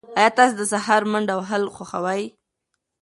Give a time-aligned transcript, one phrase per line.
[0.17, 2.23] ایا تاسي د سهار منډه وهل خوښوئ؟